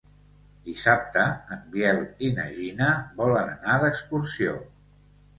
Dissabte 0.67 1.25
en 1.55 1.59
Biel 1.75 1.99
i 2.27 2.31
na 2.39 2.45
Gina 2.55 2.87
volen 3.19 3.51
anar 3.57 3.75
d'excursió. 3.83 4.55